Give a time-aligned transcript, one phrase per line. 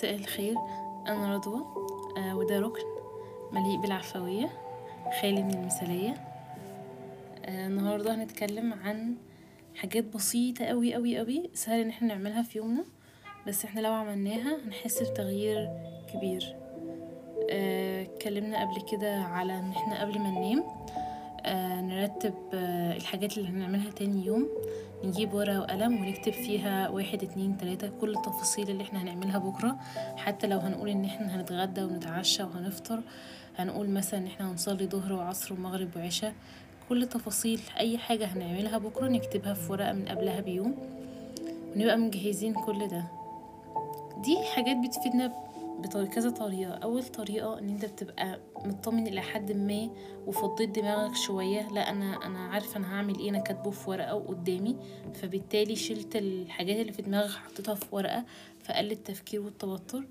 [0.00, 0.54] مساء الخير.
[1.06, 1.60] أنا رضوى
[2.18, 2.84] آه وده ركن
[3.52, 4.50] مليء بالعفوية
[5.22, 6.14] خالي من المثالية.
[7.44, 9.14] آه النهاردة هنتكلم عن
[9.74, 12.84] حاجات بسيطة أوي أوي أوي سهل إن إحنا نعملها في يومنا
[13.46, 15.68] بس إحنا لو عملناها هنحس بتغيير
[16.12, 16.56] كبير.
[17.50, 20.64] آه، اتكلمنا قبل كده على إن إحنا قبل ما ننام
[21.44, 24.48] آه، نرتب آه، الحاجات اللي هنعملها تاني يوم.
[25.04, 29.76] نجيب ورقة وقلم ونكتب فيها واحد اتنين تلاتة كل التفاصيل اللي إحنا هنعملها بكرة.
[30.16, 33.00] حتى لو هنقول إن إحنا هنتغدى ونتعشى وهنفطر
[33.58, 36.32] هنقول مثلا إن إحنا هنصلي ظهر وعصر ومغرب وعشاء
[36.88, 40.74] كل تفاصيل أي حاجة هنعملها بكرة نكتبها في ورقة من قبلها بيوم
[41.76, 43.04] ونبقى مجهزين كل ده.
[44.24, 45.32] دي حاجات بتفيدنا
[45.78, 46.72] بكذا طريقة.
[46.74, 49.90] أول طريقة إن أنت بتبقى مطمن إلى حد ما
[50.26, 54.76] وفضيت دماغك شوية لا أنا أنا عارفة أنا هعمل إيه أنا كاتبه في ورقة وقدامي.
[55.14, 58.24] فبالتالي شلت الحاجات اللي في دماغك حطيتها في ورقة
[58.60, 60.04] فقل التفكير والتوتر.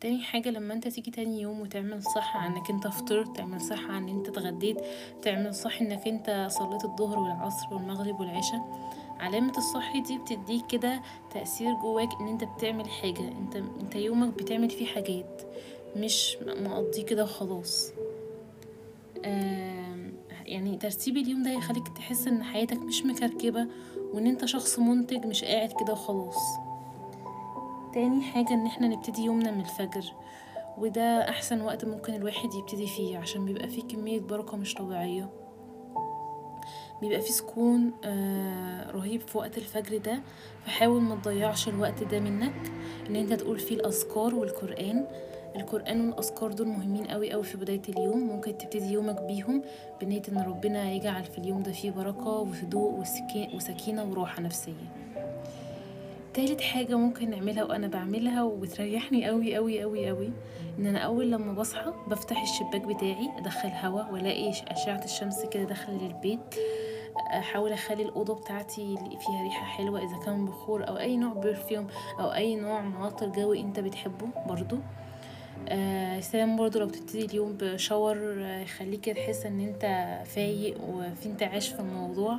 [0.00, 4.08] تاني حاجة لما أنت تيجي تاني يوم وتعمل صح إنك أنت فطرت تعمل صح ان
[4.08, 4.76] أنت اتغديت
[5.22, 11.02] تعمل صح إنك أنت صليت الظهر والعصر والمغرب والعشاء علامة الصح دي بتديك كده
[11.34, 15.42] تأثير جواك إن أنت بتعمل حاجة أنت أنت يومك بتعمل فيه حاجات
[15.96, 17.92] مش مقضيه كده وخلاص.
[20.46, 23.66] يعني ترتيب اليوم ده هيخليك تحس إن حياتك مش مكركبة
[24.14, 26.36] وإن أنت شخص منتج مش قاعد كده وخلاص.
[27.94, 30.12] تاني حاجة إن إحنا نبتدي يومنا من الفجر
[30.78, 35.30] وده أحسن وقت ممكن الواحد يبتدي فيه عشان بيبقى فيه كمية بركة مش طبيعية.
[37.02, 40.20] بيبقى فيه سكون آه رهيب في وقت الفجر ده.
[40.66, 42.72] فحاول ما تضيعش الوقت ده منك
[43.10, 45.06] إن أنت تقول فيه الأذكار والقرآن.
[45.56, 48.18] القرآن والأذكار دول مهمين قوي قوي في بداية اليوم.
[48.20, 49.62] ممكن تبتدي يومك بيهم
[50.00, 54.72] بنية إن ربنا يجعل في اليوم ده فيه بركة وهدوء وسكي- وسكينة وراحة نفسية.
[56.34, 60.30] تالت حاجة ممكن نعملها وأنا بعملها وبتريحني قوي قوي قوي قوي
[60.78, 65.94] إن أنا أول لما بصحى بفتح الشباك بتاعي أدخل هوا وألاقي أشعة الشمس كده داخلة
[66.06, 66.54] للبيت.
[67.26, 71.86] أحاول أخلي الأوضة بتاعتي فيها ريحة حلوة إذا كان بخور أو أي نوع برفيوم
[72.20, 74.78] أو أي نوع معطر جوي أنت بتحبه برضو.
[75.68, 78.64] آه سلام برضو لو بتبتدي اليوم بشاور آه،
[79.12, 79.82] تحس إن أنت
[80.26, 82.38] فايق وفي انتعاش في الموضوع.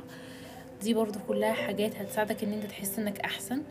[0.82, 3.62] دي برضو كلها حاجات هتساعدك إن أنت تحس إنك أحسن.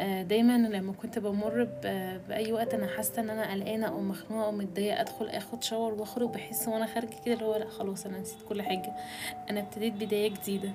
[0.00, 1.68] دايما لما كنت بمر
[2.28, 6.28] بأي وقت أنا حاسة إن أنا قلقانة أو مخنوقة أو متضايقة أدخل آخد شاور وأخرج
[6.28, 8.92] بحس وأنا خارجة كده اللي هو لأ خلاص أنا نسيت كل حاجة.
[9.50, 10.72] أنا ابتديت بداية جديدة.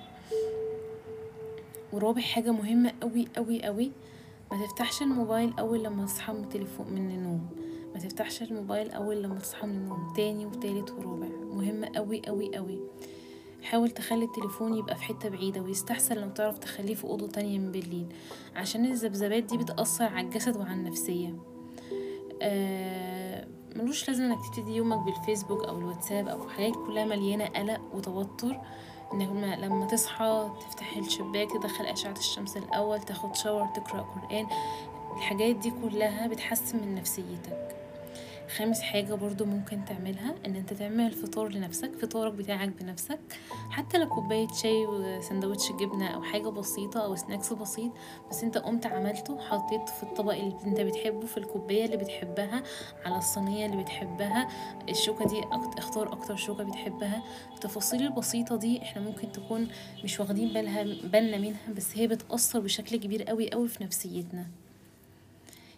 [1.93, 3.91] ورابع حاجة مهمة قوي قوي قوي
[4.51, 7.49] ما تفتحش الموبايل أول لما تصحى من التليفون من النوم.
[7.93, 11.27] ما تفتحش الموبايل أول لما تصحى من النوم تاني وتالت ورابع.
[11.27, 12.79] مهمة قوي قوي قوي
[13.65, 17.71] حاول تخلي التليفون يبقى في حتة بعيدة ويستحسن لو تعرف تخليه في أوضة تانية من
[17.71, 18.07] بالليل
[18.55, 21.35] عشان الذبذبات دي بتأثر على الجسد وعلى النفسية.
[22.41, 28.57] آه ملوش لازم إنك تبتدي يومك بالفيسبوك أو الواتساب أو حاجات كلها مليانة قلق وتوتر.
[29.13, 34.47] إنك لما- تصحى تفتح الشباك تدخل أشعة الشمس الأول تاخد شاور تقرأ قرآن
[35.17, 37.75] الحاجات دي كلها بتحسن من نفسيتك.
[38.49, 43.19] خامس حاجة برضو ممكن تعملها إن أنت تعمل فطار لنفسك فطارك بتاعك بنفسك.
[43.69, 47.91] حتى لو كوباية شاي وسندوتش جبنة أو حاجة بسيطة أو سناكس بسيط
[48.29, 52.63] بس أنت قمت عملته حطيت في الطبق اللي أنت بتحبه في الكوباية اللي بتحبها
[53.05, 54.47] على الصينية اللي بتحبها.
[54.89, 55.41] الشوكة دي
[55.77, 57.23] اختار أكتر شوكة بتحبها.
[57.53, 59.67] التفاصيل البسيطة دي إحنا ممكن تكون
[60.03, 64.45] مش واخدين بالها بالنا منها بس هي بتأثر بشكل كبير قوي قوي في نفسيتنا.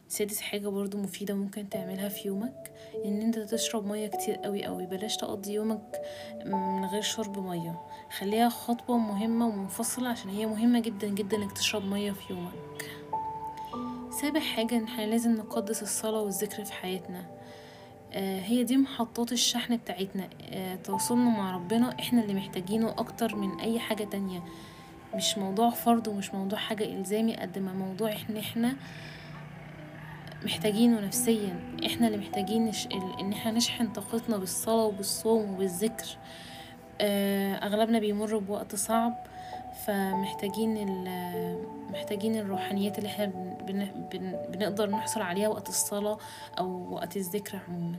[0.08, 2.72] سادس حاجة برضو مفيدة ممكن تعملها في يومك
[3.06, 6.02] إن أنت تشرب مية كتير قوي قوي بلاش تقضي يومك
[6.46, 7.82] من غير شرب مية.
[8.20, 12.92] خليها خطوة مهمة ومنفصلة عشان هي مهمة جدا جدا إنك تشرب مية في يومك.
[14.22, 17.26] سابع حاجة إن إحنا لازم نقدس الصلاة والذكر في حياتنا.
[18.14, 20.30] آه، هي دي محطات الشحن بتاعتنا.
[20.50, 24.44] آه، تواصلنا مع ربنا إحنا اللي محتاجينه أكتر من أي حاجة تانية.
[25.16, 28.76] مش موضوع فرض ومش موضوع حاجة إلزامي قد ما موضوع ان إحنا
[30.46, 31.60] محتاجينه نفسيا.
[31.86, 32.88] إحنا اللي محتاجين نش...
[33.20, 36.18] إن إحنا نشحن طاقتنا بالصلاة وبالصوم وبالذكر.
[37.02, 39.28] آه، أغلبنا بيمر بوقت صعب
[39.86, 41.08] فمحتاجين ال...
[41.92, 43.26] محتاجين الروحانيات اللي إحنا.
[43.68, 43.86] بن...
[44.12, 44.36] بن...
[44.50, 46.18] بنقدر نحصل عليها وقت الصلاة
[46.60, 47.98] أو وقت الذكر عموما.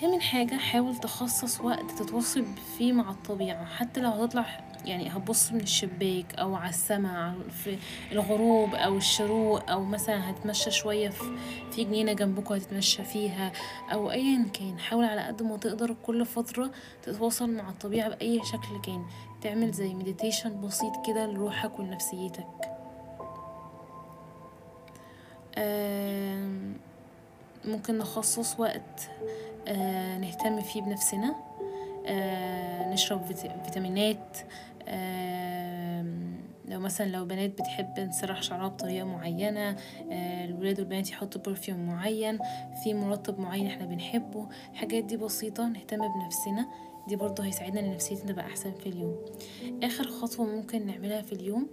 [0.00, 2.44] تامن حاجة حاول تخصص وقت تتواصل
[2.78, 3.64] فيه مع الطبيعة.
[3.64, 7.34] حتى لو هتطلع يعني هتبص من الشباك أو على السما
[7.64, 7.78] في
[8.12, 13.52] الغروب أو الشروق أو مثلا هتمشى شوية في, جنينة جنبكوا هتتمشى فيها
[13.92, 14.78] أو ايا كان.
[14.78, 16.70] حاول على قد ما تقدر كل فترة
[17.02, 19.04] تتواصل مع الطبيعة بأي شكل كان.
[19.42, 22.46] تعمل زي meditation بسيط كده لروحك ولنفسيتك.
[27.64, 29.10] ممكن نخصص وقت
[29.68, 31.34] آه، نهتم فيه بنفسنا.
[32.06, 34.38] آه، نشرب فيت- فيتامينات.
[36.68, 39.76] لو مثلا لو بنات بتحب نسرح شعرها بطريقة معينة
[40.12, 42.38] آه، الولاد والبنات يحطوا perfume معين
[42.84, 46.66] في مرطب معين إحنا بنحبه الحاجات دي بسيطة نهتم بنفسنا
[47.08, 49.16] دي برضه هيساعدنا إن نفسيتنا تبقى أحسن في اليوم.
[49.82, 51.66] آخر خطوة ممكن نعملها في اليوم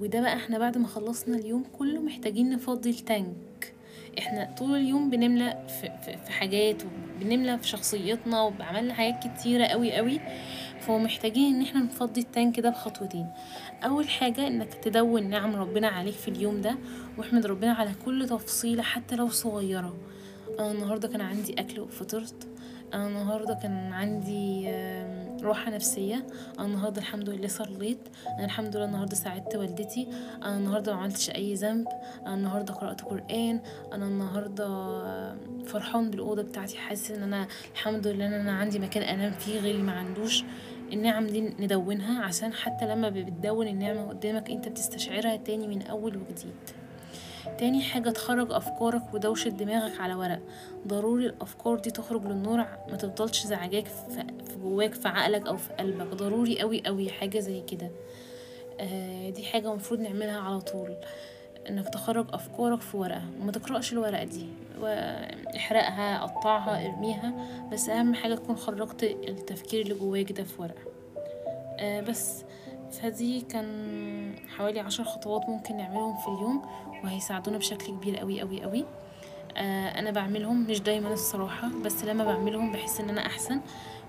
[0.00, 3.74] وده بقى إحنا بعد ما خلصنا اليوم كله محتاجين نفضي التانك.
[4.18, 9.92] إحنا طول اليوم بنملى في, في, في حاجات وبنملى في شخصيتنا وعملنا حاجات كتيرة قوي
[9.92, 10.20] قوي.
[10.80, 13.26] فمحتاجين إن إحنا نفضي التانك ده بخطوتين.
[13.84, 16.76] أول حاجة إنك تدون نعم ربنا عليك في اليوم ده
[17.18, 19.96] واحمد ربنا على كل تفصيلة حتى لو صغيرة.
[20.58, 22.48] أنا النهاردة كان عندي أكل وفطرت
[22.94, 26.26] أنا النهاردة كان عندي آم، راحة نفسية.
[26.58, 28.08] أنا النهاردة الحمد لله صليت.
[28.36, 30.08] أنا الحمد لله النهاردة ساعدت والدتي.
[30.42, 31.86] أنا النهاردة ما عملتش أي ذنب.
[32.26, 33.60] أنا النهاردة قرأت قرآن.
[33.92, 34.68] أنا النهاردة
[35.64, 36.78] فرحان بالأوضة بتاعتي.
[36.78, 40.44] حاسس إن أنا الحمد لله إن أنا عندي مكان أنام فيه غيري ما عندوش.
[40.92, 46.79] النعم دي ندونها عشان حتى لما بتدون النعمة قدامك أنت بتستشعرها تاني من أول وجديد.
[47.58, 50.40] تاني حاجة تخرج أفكارك ودوشة دماغك على ورق.
[50.86, 52.56] ضروري الأفكار دي تخرج للنور
[52.90, 54.24] ما تفضلش زعجاك في
[54.62, 56.06] جواك في عقلك أو في قلبك.
[56.14, 57.90] ضروري أوي أوي حاجة زي كده.
[58.80, 60.96] آه، دي حاجة المفروض نعملها على طول.
[61.68, 64.46] إنك تخرج أفكارك في ورقة وما تقرأش الورقة دي.
[64.80, 67.32] واحرقها قطعها ارميها.
[67.72, 70.90] بس أهم حاجة تكون خرجت التفكير اللي جواك ده في ورقة.
[71.78, 72.44] آه بس.
[72.92, 76.62] فدي كان حوالي عشر خطوات ممكن نعملهم في اليوم
[77.04, 78.84] وهيساعدونا بشكل كبير قوي قوي قوي
[79.56, 83.60] آه أنا بعملهم مش دايما الصراحة بس لما بعملهم بحس إن أنا أحسن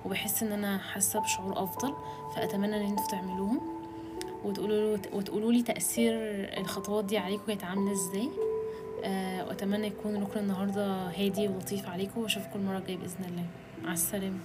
[0.06, 1.94] وبحس إن أنا حاسة بشعور أفضل
[2.36, 3.62] فأتمنى إن أنتوا تعملوهم.
[4.44, 6.14] وتقولوا وتقولوا لي تأثير
[6.58, 8.30] الخطوات دي عليكم كانت عاملة إزاي.
[9.04, 13.46] آه وأتمنى يكون ركن النهارده هادي ولطيف عليكم وأشوفكم المرة الجاية بإذن الله.
[13.84, 14.40] مع السلامة.